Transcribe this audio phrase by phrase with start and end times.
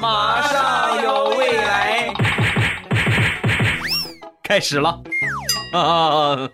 [0.00, 2.12] 马上有未来，
[4.42, 5.00] 开始了
[5.72, 6.48] 啊！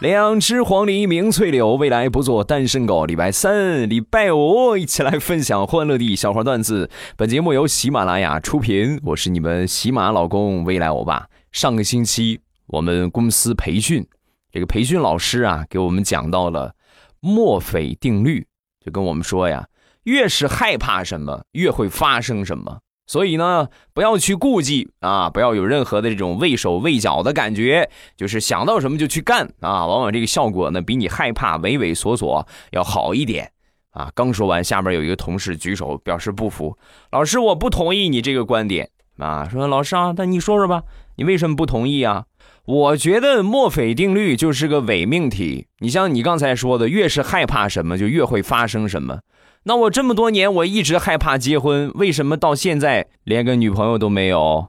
[0.00, 3.04] 两只黄鹂鸣翠柳，未来不做单身狗。
[3.04, 6.88] 礼拜三、礼拜五，一起来分享欢乐的小花段子。
[7.16, 11.26] 本节目由喜马拉雅出品，我是你们喜马老公未来欧巴。
[11.52, 14.06] 上个星期我们公司培训，
[14.50, 16.74] 这个培训老师啊，给我们讲到了
[17.20, 18.46] 墨菲定律，
[18.84, 19.68] 就跟我们说呀，
[20.04, 22.80] 越是害怕什么，越会发生什么。
[23.06, 33.50] 所以呢，不要去顾忌啊，不要有任何的这种畏手畏脚的感觉，就是想到什么就去干啊，往往这个效果呢，比你害怕畏畏缩缩要好一点
[33.90, 34.12] 啊。
[34.14, 36.78] 刚说完，下边有一个同事举手表示不服，
[37.10, 39.48] 老师，我不同意你这个观点啊。
[39.48, 40.84] 说老师啊，那你说说吧，
[41.16, 42.26] 你为什么不同意啊？
[42.66, 45.66] 我觉得墨菲定律就是个伪命题。
[45.78, 49.20] 你像你刚才说的，越是害怕什么，就越会发生什么。
[49.64, 54.68] 那我这么多年，我一直害怕结婚，为什么到现在连个女朋友都没有？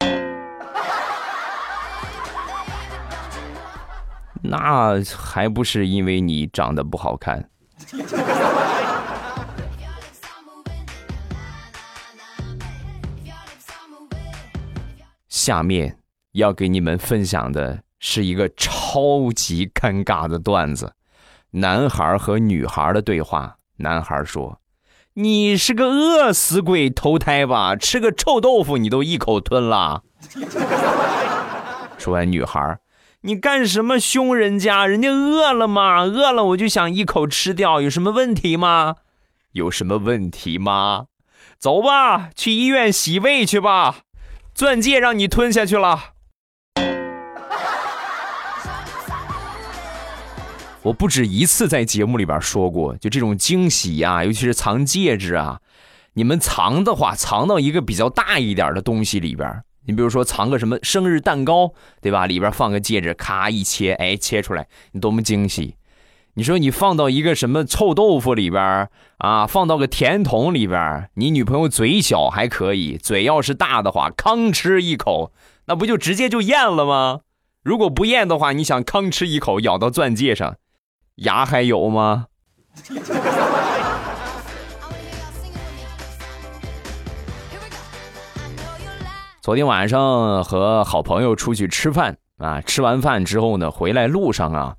[4.42, 7.48] 那还不是因为你长得不好看。
[15.28, 15.96] 下面
[16.32, 20.92] 要给你们分享的是一个超级尴尬的段子，
[21.50, 23.56] 男孩和女孩的对话。
[23.78, 24.60] 男孩说
[25.14, 27.74] ：“你是个饿死鬼投胎吧？
[27.74, 30.02] 吃个臭豆腐你都一口吞了。
[31.98, 32.78] ”说完，女孩
[33.22, 34.86] ：“你干什么凶人家？
[34.86, 36.02] 人家饿了吗？
[36.02, 38.96] 饿了我就想一口吃掉，有什么问题吗？
[39.52, 41.06] 有什么问题吗？
[41.58, 44.02] 走吧，去医院洗胃去吧。
[44.54, 46.12] 钻戒让你吞下去了。”
[50.82, 55.60] 我不止一次在节目里边说过，就这种惊喜呀，尤其是藏戒指啊，
[56.14, 59.62] 你们藏的话，藏到一个比较大一点的东西里边。
[59.84, 62.26] 你比如说藏个什么生日蛋糕，对吧？
[62.26, 65.74] 里边放个戒指，咔一切，哎，切出来，你多么惊喜！
[66.34, 68.88] 你说你放到一个什么臭豆腐里边
[69.18, 75.32] 啊，放到个甜筒里边，你女朋友嘴小还可以，嘴要是大的话，吭吃一口，
[75.66, 77.20] 那不就直接就咽了吗？
[77.62, 80.56] 如果不咽的话，你想吭吃一口咬到钻戒上？
[81.20, 82.26] 牙还有吗？
[89.42, 94.74] 昨天晚上和好朋友出去吃饭啊，吃完饭之后呢，回来路上啊，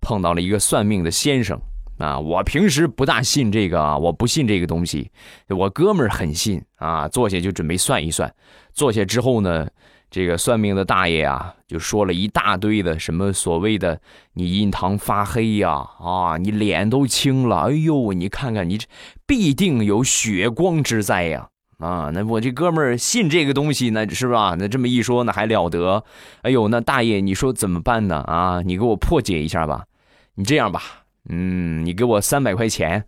[0.00, 1.60] 碰到了一个算命的先生
[1.98, 2.18] 啊。
[2.18, 5.12] 我平时不大信这个啊，我不信这个东西。
[5.48, 8.34] 我哥们儿很信啊，坐下就准备算一算。
[8.72, 9.68] 坐下之后呢。
[10.14, 14.00] 这个算命的大爷啊，就说了一大堆的什么所谓的
[14.34, 18.86] 你印堂发黑呀，啊，你脸都青了，哎呦，你看看你这
[19.26, 21.48] 必定有血光之灾呀，
[21.78, 24.54] 啊，那我这哥们儿信这个东西，呢是吧？
[24.56, 26.04] 那这么一说，那还了得？
[26.42, 28.18] 哎呦，那大爷你说怎么办呢？
[28.18, 29.86] 啊，你给我破解一下吧。
[30.36, 30.80] 你这样吧，
[31.28, 33.06] 嗯，你给我三百块钱，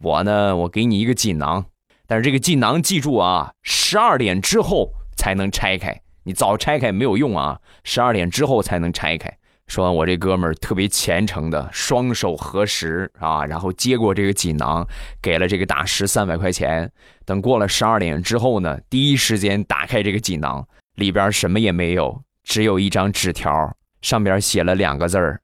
[0.00, 1.66] 我呢，我给你一个锦囊，
[2.08, 6.00] 但是这个锦囊记住啊，十二点之后才能拆开。
[6.30, 9.36] 你早拆开没有用啊，十二点之后才能拆开。
[9.66, 14.86] 说完，我这哥们儿特别虔诚的双手合十啊，然后接过这个锦囊，
[15.20, 16.88] 给了这个大师三百块钱。
[17.24, 20.64] 等过了十二点之后呢，第一时间打开这个锦囊，
[20.94, 25.40] 里边什么也没有，只有一张纸条，上边写了两个字儿：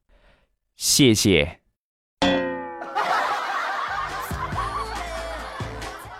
[0.76, 1.58] 谢谢。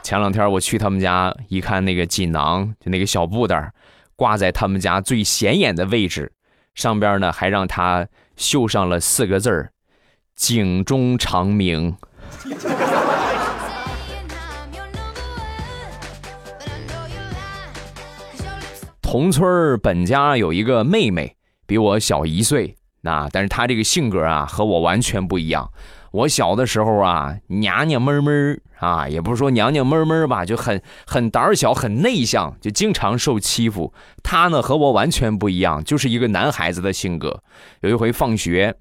[0.03, 3.73] 前两天我去他们家一看，那个锦囊就那个小布袋。
[4.17, 6.33] 挂在他们家最显眼的位置，
[6.75, 9.71] 上边呢还让他绣上了四个字儿
[10.35, 11.97] ：“警钟长鸣。
[19.03, 25.71] ”同村本家有一个妹妹，比我小一岁，那但是她这个性格啊和我完全不一样。
[26.17, 33.93] 我小的时候啊，娘娘闷闷啊，也不是说娘娘闷闷吧，就很很胆小，很内向，就经常受欺负。
[34.23, 37.43] 他呢和我完全不一样，就是一个男孩子的性格。
[37.83, 38.75] 有一回放学，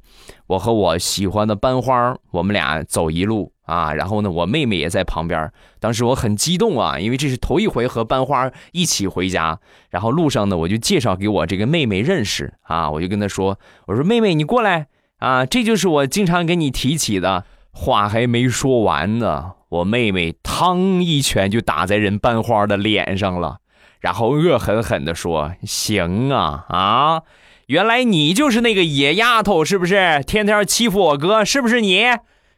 [0.48, 5.52] 我和我喜欢的班花，我们俩走一路啊，然后呢，我妹妹也在旁边。
[5.82, 9.60] 当时我很激动啊，因为这是头一回和班花一起回家。
[9.90, 14.88] 然后路上呢，我就介绍给我这个妹妹认识啊，我就跟她说：“我说妹妹，你过来。”
[15.20, 19.54] 啊，这就是我经常跟你提起的话，还没说完呢。
[19.70, 23.58] 我妹妹嘡一拳就打在人班花的脸上了，
[24.00, 27.24] 然后恶狠狠地说：“行啊啊，
[27.68, 30.22] 原来你就是那个野丫头，是不是？
[30.26, 32.04] 天天欺负我哥，是不是你？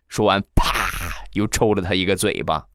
[0.07, 2.65] 说完，啪，又抽了他一个嘴巴。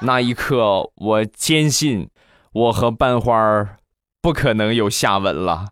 [0.00, 2.10] 那一刻，我坚信，
[2.52, 3.77] 我和班花
[4.28, 5.68] 不可能有下文了。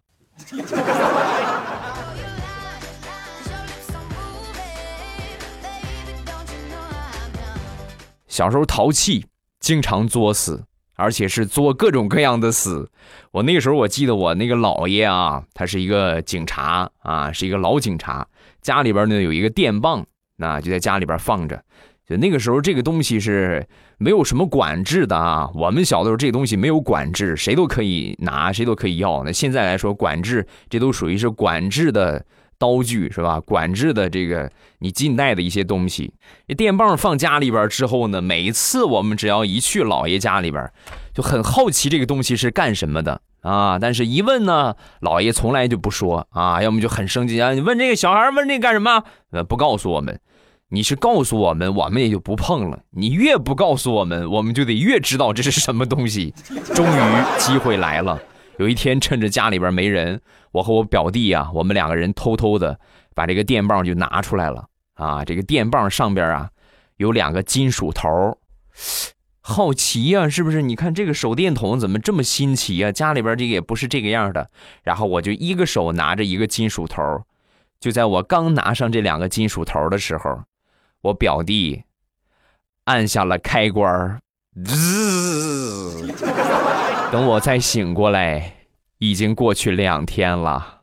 [8.27, 9.27] 小时候淘气，
[9.61, 10.65] 经常作死，
[10.95, 12.91] 而且是作各种各样的死。
[13.31, 18.27] 我那个时候，我记得我那个姥爷啊，他是一个警察啊，是一个老警察，
[18.63, 20.07] 家里边呢有一个电棒，
[20.37, 21.63] 那就在家里边放着。
[22.09, 23.67] 就那个时候，这个东西是
[23.99, 25.49] 没有什么管制的啊。
[25.55, 29.25] 我们小的时候，这东西没有管制，谁都可以拿，谁都可以要。
[29.25, 32.25] 那现在来说，管制，这都属于是管制的。
[32.59, 33.39] 刀具是吧？
[33.39, 36.15] 管制的这个你近代的一些东西，
[36.49, 40.67] 这电棒放家里边之后呢，每一次我们只要一去老爷家里边，
[41.13, 43.79] 就很好奇这个东西是干什么的啊。
[43.79, 49.05] 但是一问呢，老爷从来就不说啊，要么就很生气啊，你问这个小孩问这个干什么？
[49.33, 50.19] 呃，不告诉我们。
[50.69, 52.81] 你是告诉我们，我们也就不碰了。
[52.91, 56.35] 你越不告诉我们，我们就得越知道这是什么东西。
[56.75, 58.21] 终于机会来了。
[58.59, 60.21] 有一天，趁着家里边没人，
[60.51, 62.81] 我和我表弟啊，我们两个人偷偷的
[63.15, 65.25] 把这个电棒就拿出来了啊。
[65.25, 66.51] 这个电棒上边啊
[66.97, 68.39] 有两个金属头，
[69.41, 70.63] 好奇呀，是不是？
[70.63, 72.91] 你看这个手电筒怎么这么新奇啊？
[72.91, 74.51] 家里边这个也不是这个样的。
[74.83, 77.23] 然后我就一个手拿着一个金属头，
[77.79, 80.41] 就在我刚拿上这两个金属头的时候，
[81.07, 81.85] 我表弟
[82.85, 84.19] 按下了开关，
[84.65, 86.13] 滋。
[87.13, 88.55] 等我再醒过来，
[88.99, 90.81] 已经过去两天了。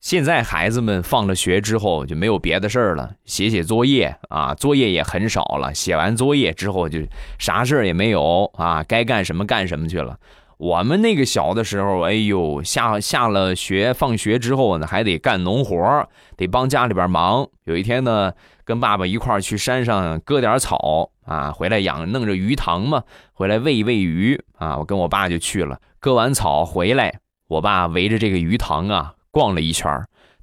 [0.00, 5.74] 现在孩子们放了学之后就没有别的事儿了，写写作业啊，作业也很少了。
[5.74, 6.98] 写完作业之后就
[7.38, 10.18] 啥事儿也没有啊，该干什么干什么去了。
[10.62, 17.48] 我们那个小的时候，哎呦，下下了学，放学之后呢，还得干农活，得帮家里边忙。
[17.64, 18.32] 有一天呢，
[18.64, 24.78] 跟爸爸一块去山上割点草啊，回来养弄着鱼塘嘛，回来喂喂鱼啊。
[24.78, 27.18] 我跟我爸就去了，割完草回来，
[27.48, 29.90] 我爸围着这个鱼塘啊逛了一圈。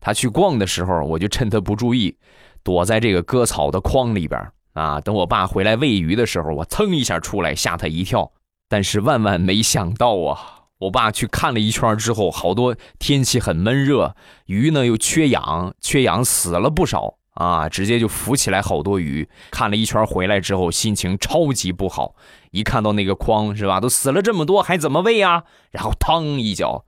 [0.02, 2.18] 他去逛的时候，我就趁他不注意，
[2.62, 5.00] 躲在这个割草的筐里边啊。
[5.00, 8.30] 等我爸回来喂鱼的时候，我噌一下出来，吓他一跳。
[8.70, 10.68] 但是万万没想到啊！
[10.82, 17.68] 我爸去看了一圈之后，好多天气很闷热，鱼呢又缺氧，缺氧死了不少啊！
[17.68, 19.28] 直接就浮起来好多鱼。
[19.50, 22.16] 看了一圈回来之后，心情超级不好。
[22.52, 25.44] 一看到那个筐是吧，都死了这么多，还怎么喂啊？
[25.72, 26.86] 然后嘡一脚，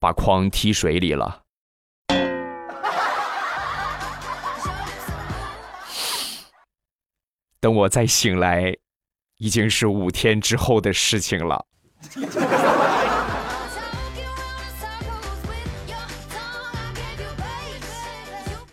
[0.00, 1.42] 把筐踢水里了。
[7.60, 8.76] 等我再醒来。
[9.38, 11.64] 已经是五天之后的事情了。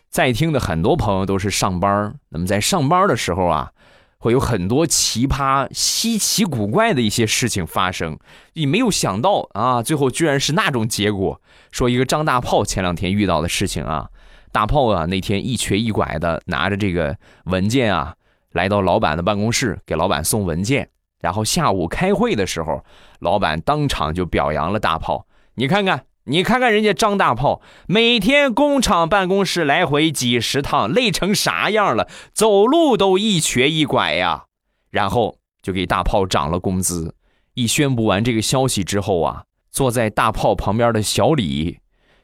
[0.09, 3.71] 在听的很多朋友都是上班那么在上班的时候啊，
[4.17, 8.19] 会有很多奇葩、稀奇古怪的一些事情发生。
[8.53, 11.41] 你没有想到啊，最后居然是那种结果。
[11.71, 14.09] 说一个张大炮前两天遇到的事情啊，
[14.51, 18.15] 大炮啊那天一瘸一拐的拿着这个文件啊。
[18.51, 20.89] 来到老板的办公室，给老板送文件。
[21.19, 22.83] 然后下午开会的时候，
[23.19, 25.27] 老板当场就表扬了大炮。
[25.55, 32.07] 你看看，你看看人家张大炮，每天工厂办公室来回几十趟，累成啥样了？
[32.33, 34.45] 走路都一瘸一拐呀。
[34.89, 37.15] 然后就给大炮涨了工资。
[37.53, 41.79] 一宣布完这个消息之后啊，坐在大炮旁边的小李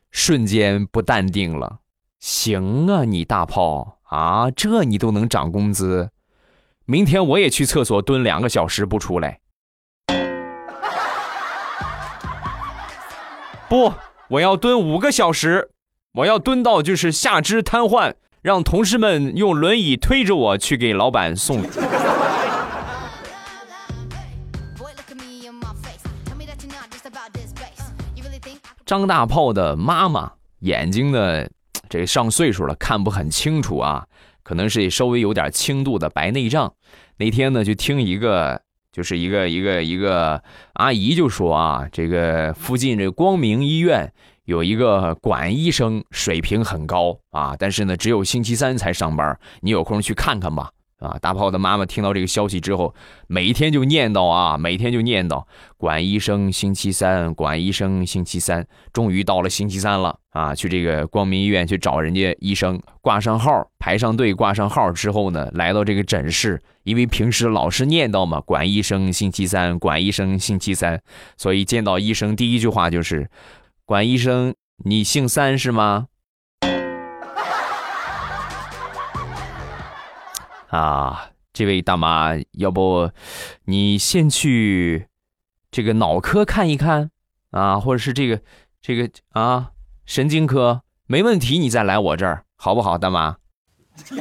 [0.09, 1.79] 瞬间不淡定了。
[2.19, 6.09] 行啊，你大炮啊，这你都能涨工资？
[6.89, 9.41] 明天我也去厕所蹲两个小时不出来。
[13.67, 13.93] 不，
[14.29, 15.71] 我要蹲五个小时，
[16.13, 21.61] 我要蹲到就是下肢瘫痪，让同事们用轮椅推着我去给老板送。
[28.85, 31.45] 张大炮的妈妈眼睛呢，
[31.89, 34.07] 这上岁数了，看不很清楚啊。
[34.47, 36.73] 可能是稍微有点轻度的白内障，
[37.17, 38.61] 那天呢就听一个，
[38.93, 40.41] 就是一个一个一个
[40.75, 44.13] 阿姨就说啊，这个附近这光明医院
[44.45, 50.71] 有一个管医生水平很高啊，但是呢只有星期三才上班，你有空去看看吧。
[50.99, 51.17] 啊！
[51.21, 52.93] 大炮的妈妈听到这个消息之后，
[53.27, 55.43] 每一天就念叨啊，每天就念叨。
[55.77, 58.65] 管医生，星期三，管医生，星期三。
[58.91, 60.55] 终于到了星期三了啊！
[60.55, 71.01] 去这个光明医院去找人家医生，挂上号，排上队，挂上号之后呢，来到这个诊室，因为平时老是念叨嘛，管医生，星期三，管医生，星期三，
[71.37, 73.29] 所以见到医生第一句话就是，
[73.85, 76.07] 管医生，你姓三是吗？
[80.69, 83.09] 啊，这位大妈，要不
[83.65, 85.07] 你先去
[85.71, 87.09] 这个脑科看一看
[87.51, 88.41] 啊，或者是这个
[88.81, 89.71] 这个啊
[90.05, 93.37] 神经科，没问题，你再来我这儿好不好，大妈？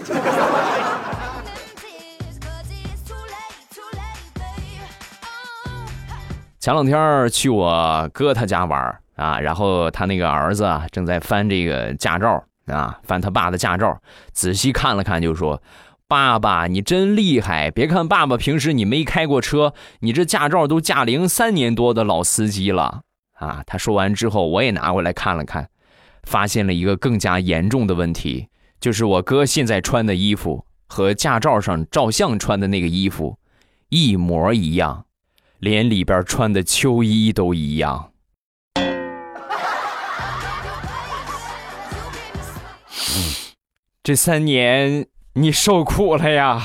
[6.60, 14.00] 前两天去我哥他家玩啊，然后他那个儿子啊正在翻这个驾照啊，翻他爸的驾照，
[14.32, 15.60] 仔细看了看，就说。
[16.08, 17.68] 爸爸，你真厉害！
[17.68, 23.00] 别看爸爸平时你没开过车，你这驾照都驾龄三年多的老司机了
[23.32, 23.64] 啊！
[23.66, 25.68] 他说完之后，我也拿过来看了看，
[26.22, 28.46] 发现了一个更加严重的问题，
[28.80, 33.36] 就是我哥现在穿的衣服和驾照上照相穿的那个衣服
[33.88, 35.06] 一模一样，
[35.58, 38.12] 连里边穿的秋衣都一样。
[44.04, 45.08] 这三年。
[45.38, 46.62] 你受苦了呀！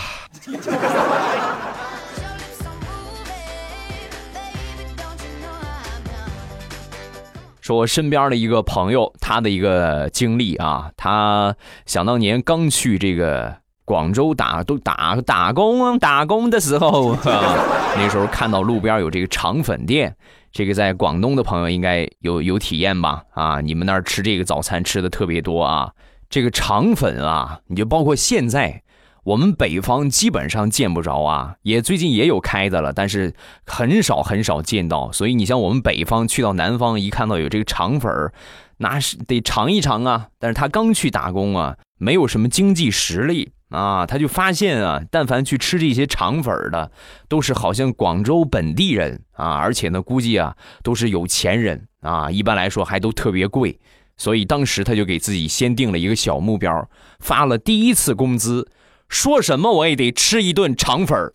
[7.60, 11.54] 说，我身边的一个朋友，他的一个经历啊，他
[11.86, 20.16] 想当年刚去这个广州打都打打工打工的时候，那时候看到路边有这个肠粉店，
[20.54, 23.24] 这个在广东的朋友应该有有体验吧？
[23.34, 25.92] 啊，你们那儿吃这个早餐吃的特别多啊。
[26.32, 28.82] 这个肠粉啊，你就包括现在
[29.24, 33.36] 我们北方基本上见不着啊，也最近也有开的了，但是
[33.66, 35.12] 很少很少见到。
[35.12, 38.34] 所以你像我们北方去到南方，一看到有这个肠粉儿，
[38.78, 40.30] 那是得尝一尝啊。
[40.40, 46.90] 但是他刚去打工啊，没有什么经济实力啊，他就发现啊，但凡去吃这些肠粉儿的，
[47.28, 53.78] 都是好像广州本地人啊，而且呢，估计啊都是有钱人啊，一般来说还都特别贵。
[54.22, 56.88] 所以当时他就给自己先定了一个小目标，
[57.22, 58.70] 发了第一次工资，
[59.10, 61.34] 说什么我也得吃一顿肠粉儿。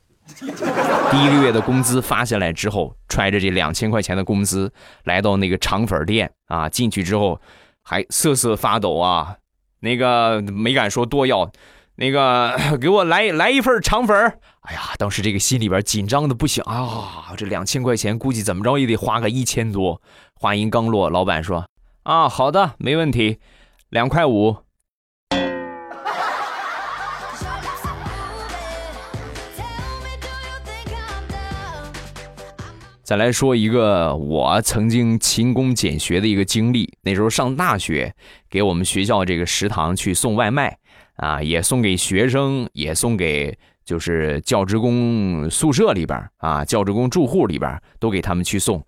[1.10, 7.40] 第一个月的工资发下来之后，揣着这两千块钱的工资，来到那个肠粉店啊，进去之后
[7.82, 9.34] 还瑟瑟发抖啊，
[9.80, 11.50] 那个没敢说多要，
[11.96, 14.16] 那个给我来来一份肠粉。
[14.60, 20.00] 哎呀，当时这个心里边紧张的不行啊，这两千块钱估计怎么着也得花个一千多。
[20.34, 21.66] 话音刚落，老板说。
[22.06, 23.40] 啊，好的，没问题，
[23.88, 24.58] 两块五。
[33.02, 36.96] 再来说一个我曾经勤工俭学的一个经历。
[37.02, 38.14] 那时候上大学，
[38.48, 40.78] 给我们学校这个食堂去送外卖，
[41.16, 48.80] 啊，也送给学生，也送给就是教职工宿舍里边啊，教职工住户里边都给他们去送。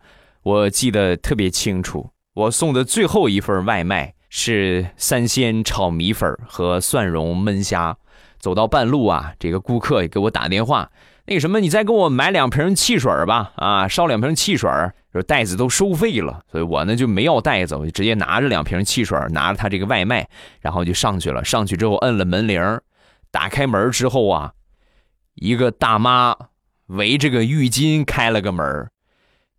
[0.44, 2.08] 我记得特别清楚。
[2.38, 7.96] 我送的最后一份外卖是三鲜炒米粉和蒜蓉焖虾。
[8.38, 10.88] 走到半路啊，这个顾客也给我打电话，
[11.26, 14.70] 那什么，你再给我买两瓶汽水吧，啊，烧两瓶汽水，
[15.12, 20.28] 说袋子都收费了，所以我呢就没要袋子，我就直接拿着两瓶汽水，拿着他这个外卖，
[20.60, 21.44] 然后就上去了。
[21.44, 22.62] 上去之后摁了门铃，
[23.32, 24.52] 打开门之后啊，
[25.34, 26.36] 一个大妈
[26.86, 28.88] 围着个浴巾开了个门。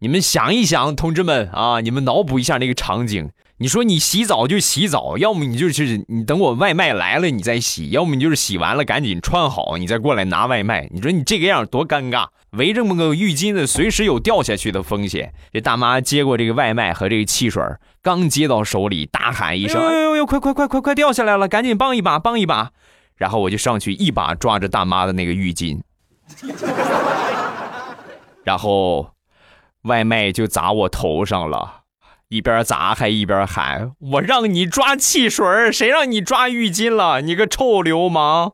[0.02, 3.32] 你们想一想，同志们啊，你们脑补一下那个场景。
[3.58, 10.88] 你说你洗澡就洗澡，要么你就是你等我外卖来了你再洗，要么你就是洗完了赶紧穿好你再过来拿外卖。
[10.94, 15.34] 你说你这个样多尴尬，围这么个浴巾的，随时有掉下去的风险。
[15.52, 17.62] 这大妈接过这个外卖和这个汽水，
[18.02, 22.72] 刚接到手里，大喊一声：“哎呦呦，快快快快快掉下来了，赶紧帮一把，帮一把！”
[23.20, 25.82] 然后我就上去一把抓着大妈的那个浴巾，
[28.46, 29.10] 然后。
[29.90, 31.82] 外卖就砸我头上了，
[32.30, 37.22] 一边砸还一边喊：“我让你抓汽水，谁让你抓浴巾了？
[37.22, 38.54] 你个臭流氓！”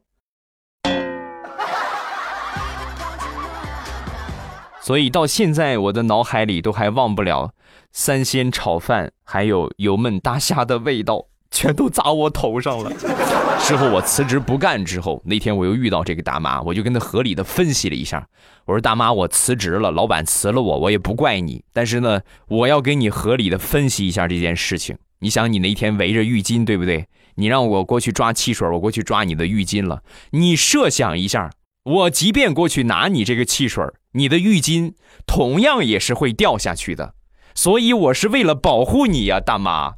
[4.82, 7.52] 所以到现在，我的脑海里都还忘不了
[7.92, 11.26] 三鲜炒饭，还有油焖大虾的味道。
[11.56, 12.92] 全都砸我头上了。
[13.64, 18.28] 之后我辞职不干之后，那天我又遇到这个大妈，我就跟她合理的分析了一下。
[18.66, 21.64] 我说：“大妈，我辞职了，老板辞了我，我也不怪你。
[21.72, 24.98] 但是呢，我要给你合理的分析一下这件事情。
[25.20, 27.08] 你想，你那天围着浴巾，对不对？
[27.36, 30.02] 你让我过去抓汽水，我过去抓你的浴巾了。
[30.32, 31.52] 你设想一下，
[31.84, 34.94] 我即便过去拿你这个汽水，你的浴巾
[35.26, 37.14] 同样也是会掉下去的。
[37.54, 39.94] 所以我是为了保护你呀，大妈。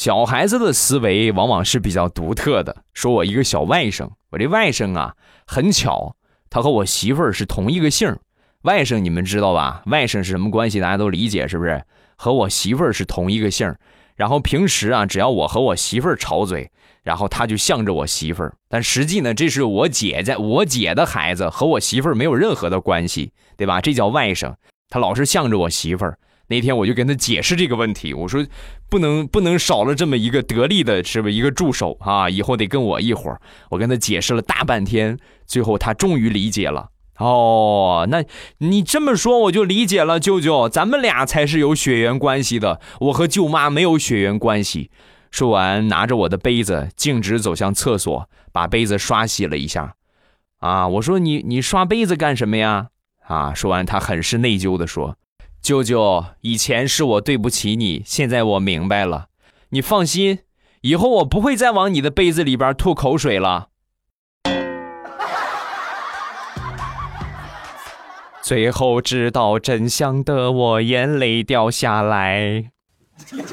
[0.00, 2.74] 小孩子的思维往往是比较独特的。
[2.94, 5.14] 说我一个小外甥，我这外甥啊，
[5.46, 6.16] 很巧，
[6.48, 8.16] 他和我媳妇儿是同一个姓
[8.62, 9.82] 外甥你们知道吧？
[9.84, 10.80] 外甥是什么关系？
[10.80, 11.84] 大家都理解是不是？
[12.16, 13.76] 和我媳妇儿是同一个姓
[14.16, 16.70] 然后平时啊，只要我和我媳妇儿吵嘴，
[17.02, 18.54] 然后他就向着我媳妇儿。
[18.70, 23.82] 但实际呢，这是我姐姐，我姐的孩子和我媳妇儿没有任何的关系，对吧？
[23.82, 24.54] 这叫外甥，
[24.88, 26.18] 他老是向着我媳妇儿。
[26.50, 28.44] 那天我就跟他解释这个问题，我说
[28.88, 32.28] 不能不能少了这么一个得力的，是不一个助手啊？
[32.28, 33.40] 以后得跟我一伙儿。
[33.70, 35.16] 我跟他解释了大半天，
[35.46, 36.88] 最后他终于理解了。
[37.18, 38.24] 哦，那
[38.58, 44.90] 你这么说我就理解了，舅舅，咱们俩才是有血缘关系的，我和舅妈没有血缘关系。
[45.30, 49.94] 说完，拿着我的杯子，径直走向厕所，把杯子刷洗了一下。
[50.58, 52.88] 啊，我说你你刷杯子干什么呀？
[53.28, 55.16] 啊，说完，他很是内疚的说。
[55.62, 59.26] 舅舅，以前是我对不起你，现在我明白了。
[59.70, 60.40] 你放心，
[60.80, 63.68] 以后我不会再往你的杯子里边吐口水了。
[68.42, 72.70] 最后知道真相的我，眼泪掉下来。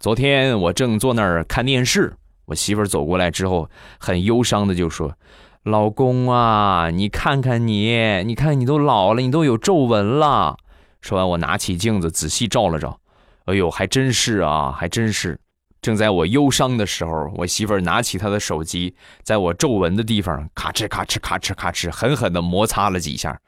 [0.00, 2.16] 昨天我正坐那儿看电视。
[2.46, 5.16] 我媳妇儿走过来之后，很忧伤的就说
[5.64, 10.56] ：“老公啊，你看看你，你看你都老了，你都有皱纹了。”
[11.02, 12.98] 说完，我拿起镜子仔细照了照，
[13.44, 15.38] 哎呦，还真是啊，还真是。
[15.82, 23.38] 正在我忧伤的时候，我媳妇儿拿起她的手机，在我皱纹的地方咔哧咔哧咔哧咔哧狠狠的摩擦了几下。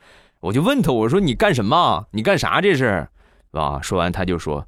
[0.40, 2.07] 我就问她，我说：“你干什么？
[2.12, 3.09] 你干啥这是？”
[3.52, 3.81] 啊？
[3.81, 4.67] 说完，她就说：“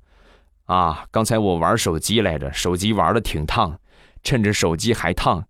[0.67, 3.79] 啊，刚才我玩手机来着，手机玩的挺烫。”
[4.23, 5.47] 趁着手机还烫，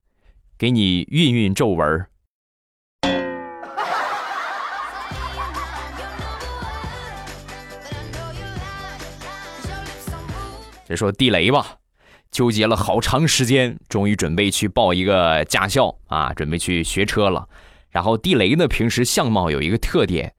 [0.59, 2.07] 给你熨熨皱纹
[10.87, 11.77] 这说地雷吧，
[12.31, 17.49] 纠结了好长时间，终于准备去报一个驾校啊，准备去学车了。
[17.91, 20.35] 然后地雷呢，平时相貌有一个特点，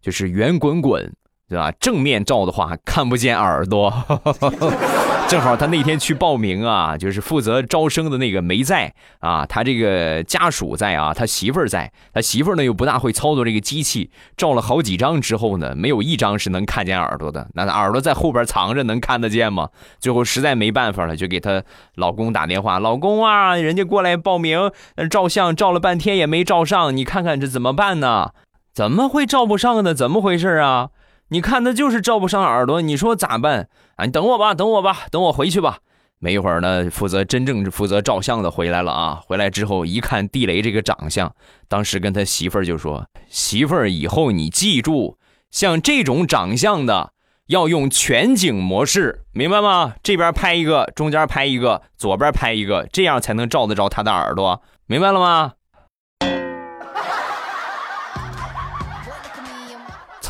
[0.00, 1.12] 就是圆滚滚，
[1.48, 1.72] 对吧？
[1.80, 3.90] 正面照的话看不见耳朵。
[5.28, 19.68] 正好他那天去报名啊，就是负责招生的那个没在啊，他这个家属在啊，他媳妇儿在，他媳妇儿呢又不大会操作这个机器，照了好几张之后呢，没有一张是能看见耳朵的，那耳朵在后边藏着，能看得见吗？
[19.98, 21.62] 最后实在没办法了，就给她
[21.96, 24.70] 老公打电话，老公啊，人家过来报名
[25.10, 28.30] 照相，照了半天也没照上，你看看这怎么办呢？
[28.72, 29.92] 怎么会照不上呢？
[29.92, 30.90] 怎么回事啊？
[31.28, 34.04] 你看他就是照不上耳朵，你说咋办啊？
[34.04, 35.78] 你等我吧，等我吧，等我回去吧。
[36.18, 39.20] 没一会儿呢，负责真正负责照相的回来了啊。
[39.26, 41.34] 回来之后一看地雷这个长相，
[41.68, 45.18] 当时跟他媳妇儿就说：“媳妇儿，以后你记住，
[45.50, 47.12] 像这种长相的
[47.48, 49.94] 要用全景模式，明白吗？
[50.02, 55.52] 这边拍一个，中间拍一个，左边拍一个，这样才能照得着他的耳朵，明白了吗？”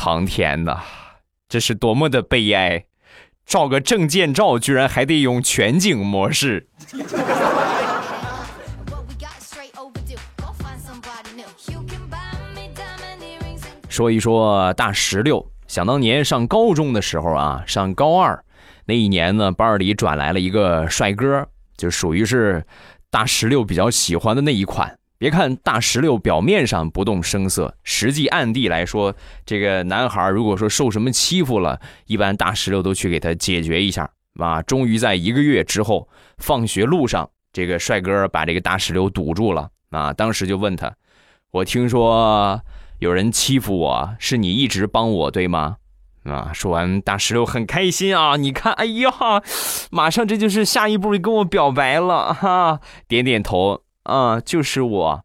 [0.07, 0.77] 苍天呐，
[1.49, 2.85] 这是多么的悲哀！
[3.45, 6.69] 照个证件照，居然还得用全景模式。
[13.89, 18.41] 说一说大石榴，想当年上高中的时候啊，上高二
[18.85, 22.65] 那一年呢，班里转来了一个帅哥，就属于是
[23.11, 24.96] 大石榴比较喜欢的那一款。
[25.17, 34.61] 别看大石榴表面上不动声色，实际暗地来说，这个男孩如果说受什么欺负了，一般大石榴都去给他解决一下啊。
[34.61, 40.13] 终于在一个月之后，放学路上，这个帅哥把这个大石榴堵住了啊。
[40.13, 40.93] 当时就问他
[41.49, 42.61] ：“我听说
[42.99, 45.77] 有人欺负我，是你一直帮我对吗？”
[46.25, 48.35] 啊，说完，大石榴很开心啊。
[48.35, 49.09] 你看，哎呀，
[49.89, 53.81] 马上这就是下一步跟我表白了哈，点点头。
[54.07, 55.23] 啊，就是我。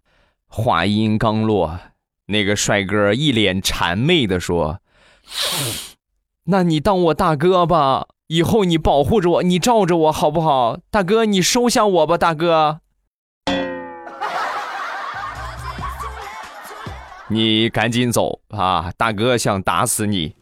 [0.49, 1.79] 话音刚落，
[2.27, 4.81] 那个帅哥一脸谄媚的说
[6.45, 10.77] ：“那你当我大哥吧，以后你保护着我，你罩着我好不好？
[10.91, 12.81] 大哥，你收下我吧，大哥。
[17.29, 20.35] 你赶紧走啊，大哥想打死你。”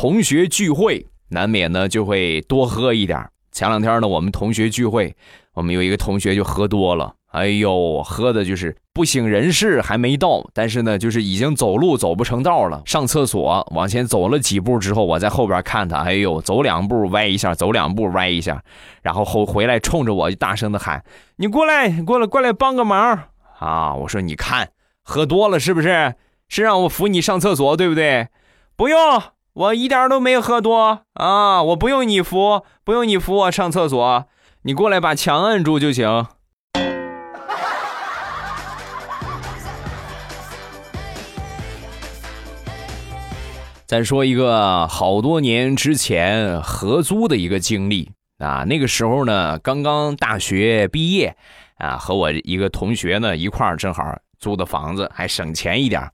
[0.00, 3.28] 同学聚会难免呢就会多喝一点。
[3.52, 5.14] 前两天呢，我们同学聚会，
[5.52, 12.80] 我们有一个同学就喝多了，哎呦，喝的就是不省人事，还没到，但是呢，就是已经走路走不成道了。
[12.86, 18.64] 上厕所往前走了几步之后，我在后边看他，哎呦，走两步歪一下，走两步歪一下，
[19.02, 21.04] 然后后回来冲着我就大声的喊
[21.36, 24.70] ：“你过来，过来，过来帮个忙啊！”我说：“你看，
[25.02, 26.14] 喝多了是不是？
[26.48, 28.28] 是让我扶你上厕所，对不对？
[28.76, 28.98] 不用。”
[29.52, 31.60] 我一点都没喝多啊！
[31.60, 34.26] 我不用你扶，不用你扶我上厕所，
[34.62, 36.24] 你过来把墙摁住就行。
[43.86, 51.36] 再说一个好多年之前合租的一个经历啊，那个时候呢，刚刚大学毕业
[51.78, 56.08] 啊，和我一个同学呢一块儿正好租的房子，还省钱一点。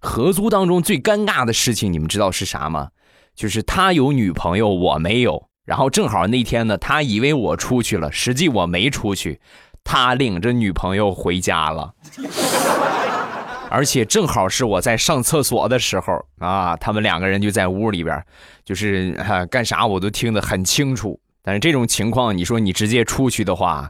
[0.00, 2.88] 合租当中最尴尬的事情，你们知道是啥吗？
[3.34, 5.48] 就是他有女朋友，我没有。
[5.64, 9.40] 然后正好那天呢，他以为我出去了，实际我没出去，
[9.84, 11.94] 他领着女朋友回家了。
[13.70, 18.20] 而且正好是我在上厕所的时候啊，他们两个人就在屋里边，
[18.64, 19.12] 就是
[19.48, 21.20] 干啥我都听得很清楚。
[21.42, 23.88] 但是这种情况，你说你直接出去的话，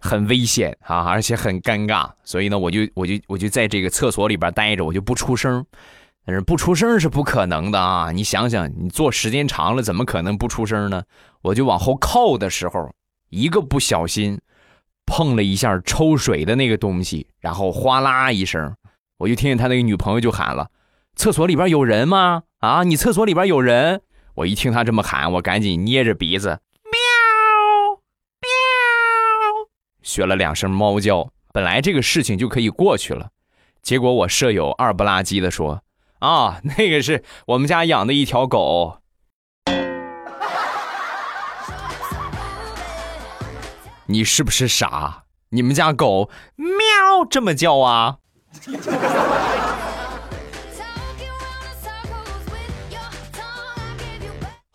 [0.00, 2.10] 很危险啊，而且很尴尬。
[2.24, 5.64] 所以呢，我就我就我就在这个厕所里边待着，我就不出声。
[6.26, 8.12] 但是不出声是不可能的啊！
[8.12, 11.02] 你想想，你坐时间长了，怎么可能不出声呢？
[11.42, 12.92] 我就往后靠的时候，
[13.30, 14.38] 一个不小心
[15.06, 18.74] 碰了一下抽水的那个东西，然后哗啦一声，
[19.18, 20.68] 我就听见他那个女朋友就喊了
[21.16, 22.42] ：“厕所里边有人吗？
[22.58, 24.02] 啊，你厕所里边有人！”
[24.36, 26.60] 我一听他这么喊，我赶紧捏着鼻子，
[30.02, 31.30] 学了两声猫叫。
[31.52, 33.30] 本来这个事情就可以过去了，
[33.82, 35.82] 结果我舍友二不拉几的说。
[36.20, 38.98] 啊，那个是我们家养的一条狗。
[44.06, 45.24] 你是不是傻？
[45.50, 46.76] 你们家狗喵
[47.28, 48.18] 这么叫啊？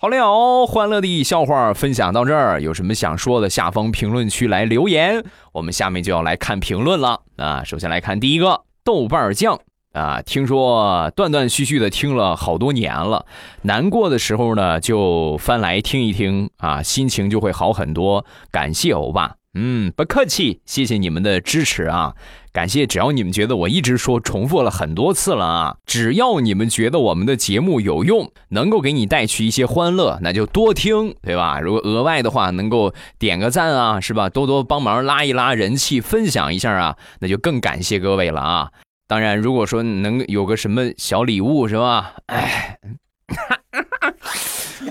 [0.05, 5.25] 好了，欢乐的笑话分享到这儿，有什么想说的，下方评论区来留言。
[5.51, 7.63] 我们下面就要来看评论了啊！
[7.63, 9.59] 首先来看第一个豆瓣酱。
[9.93, 13.25] 啊，听说断断续续的听了好多年了，
[13.63, 18.23] 难过的时候呢就翻来听一听啊，心情就会好很多。
[18.51, 22.13] 感谢欧巴，嗯，不客气，谢谢你们的支持啊，
[22.51, 22.85] 感谢。
[22.85, 31.61] 只要你们觉得我一直说重复了很多次了啊，只要你们觉得我们的节目有用，能够给你带去一些欢乐，那就多听，对吧？
[31.61, 34.27] 如果额外的话能够点个赞啊，是吧？
[34.27, 38.69] 多多帮忙拉一拉人气，分享一下啊，那就更感谢各位了啊。
[39.07, 42.15] 当然，如果说能有个什么小礼物，是吧？
[42.25, 42.77] 哎，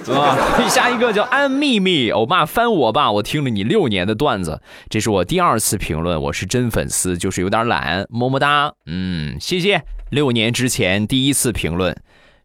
[0.04, 0.68] 是 吧？
[0.68, 8.72] 下一个叫安秘密，欧巴翻我吧，我听了你六年的段子，这是我第二次评论，我是真粉丝，就是有点懒，么么哒。
[8.86, 9.82] 嗯，谢谢。
[10.10, 11.96] 六年之前第一次评论，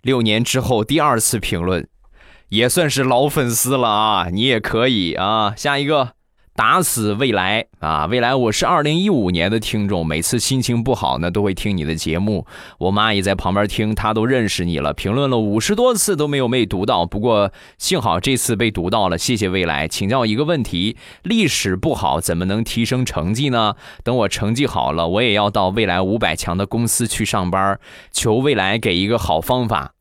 [0.02, 1.86] 六年之后第二次评论，
[2.48, 5.54] 也算是老粉丝了啊，你也可以啊。
[5.58, 6.19] 下一个。
[6.60, 8.06] 打死未来啊！
[8.08, 12.46] 未来，我是二零一五年的听众，每次心情不好呢，都会听你的节目。
[12.80, 19.88] 我妈也在旁边听，她都认识你了，评论了五十多次都没有被读到，不过幸好这次被读到了，谢谢未来。
[19.88, 23.76] 请教一个问题：历史不好怎么能提升成绩呢？
[24.04, 27.80] 等我成绩好了，我也要到未来五百强的公司去上班，
[28.12, 29.94] 求未来给一个好方法。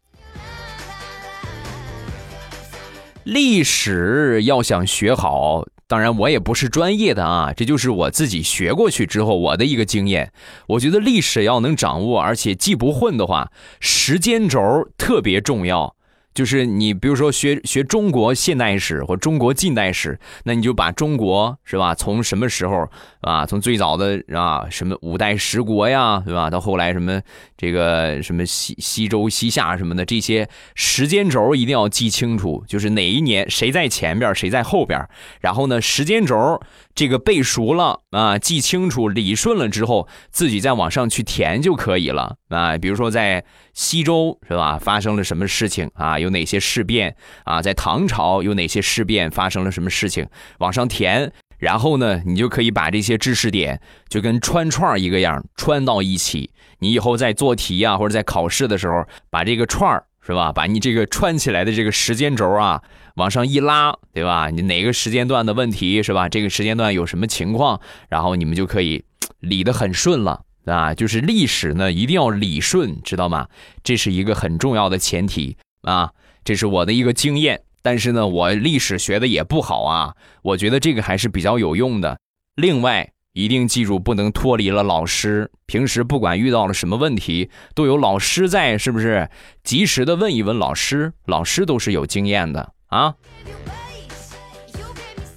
[3.23, 5.65] 历史要想学好。
[5.89, 10.31] 当然，我也不是专业的啊，这就是我自己学过去之后我的一个经验。
[10.67, 14.61] 我觉得历史要能掌握，而且既不混的话，时间轴
[14.99, 15.97] 特别重要。
[16.35, 21.97] 就是你，比如说学学中国现代史或中国近代史，那你就把中国是吧？
[21.97, 22.89] 从什么时候
[23.23, 23.45] 啊？
[23.45, 26.49] 从最早的啊什么五代十国呀，对吧？
[26.49, 27.21] 到后来什么
[27.59, 34.99] 这个什么西西周西夏什么的，这些时间轴一定要记清楚，就是哪一年谁在前边，谁在后边。
[35.43, 36.63] 然后呢，时间轴
[36.95, 42.79] 这个背熟了啊，记清楚理顺了之后，自己再往上去填就可以了啊。
[42.79, 43.45] 比如说在。
[43.75, 44.77] 西周是吧？
[44.77, 46.19] 发生了什么事情啊？
[46.19, 47.63] 有哪些事变啊？
[47.63, 49.31] 在唐朝有哪些事变？
[49.31, 50.27] 发生了什么事情？
[50.59, 56.51] 往上填，然后呢，你就可以把这些知识点就跟穿串一个样穿到一起。
[56.79, 60.53] 你以后在做题啊，或者在考试的时候，把这个串儿是吧？
[60.53, 62.83] 把你这个串起来的这个时间轴啊，
[63.17, 64.49] 往上一拉，对吧？
[64.51, 66.29] 你哪个时间段的问题是吧？
[66.29, 67.81] 这个时间段有什么情况？
[68.09, 69.05] 然后你们就可以
[69.41, 70.43] 理得很顺了。
[70.67, 73.49] 啊，就是历史呢，一定要理顺，知道吗？
[73.83, 76.13] 这是一个很重要的前提啊。
[76.45, 77.63] 这是我的一个经验。
[77.89, 82.19] 但是呢，我历史学的也不好啊，我觉得这个还是比较有用的。
[82.55, 85.51] 另外，一定记住不能脱离了老师。
[85.65, 89.31] 平时不管遇到了什么问题，都有老师在，是不是？
[89.65, 93.15] 及时的问一问老师，老师都是有经验的啊。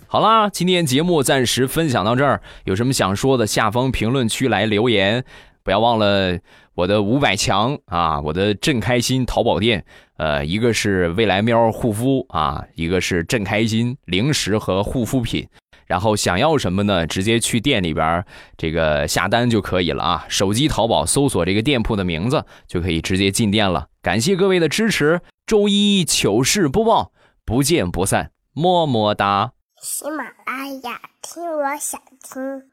[0.07, 5.23] 好啦，今天节目暂时分享到这儿，有什么想说的，下方评论区来留言。
[5.63, 6.37] 不要忘了
[6.73, 9.84] 我的五百强啊，我的正开心淘宝店，
[10.17, 15.47] 呃，一个是未来喵护肤啊，一个是正开心零食和护肤品。
[15.86, 17.05] 然后想要什么呢？
[17.05, 18.23] 直接去店里边
[18.55, 20.25] 这个下单就可以了啊！
[20.29, 23.89] 手机淘宝搜索这个店铺的名字，就可以直接进店了。
[24.01, 27.12] 感谢各位的支持，周一糗事播报，
[27.43, 29.51] 不见不散，么么哒！
[29.81, 32.70] 喜马拉雅听，我想听。